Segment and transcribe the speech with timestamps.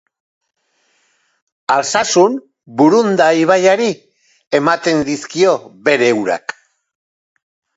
[1.75, 2.39] Altsasun
[2.81, 3.91] Burunda ibaiari
[4.61, 5.55] ematen dizkio
[5.91, 6.57] bere urak.